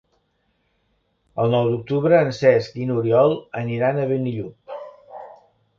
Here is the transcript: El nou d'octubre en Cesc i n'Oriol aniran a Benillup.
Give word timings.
El 1.43 1.53
nou 1.57 1.69
d'octubre 1.73 2.23
en 2.29 2.33
Cesc 2.39 2.81
i 2.85 2.89
n'Oriol 2.93 3.39
aniran 3.63 3.99
a 3.99 4.09
Benillup. 4.15 4.79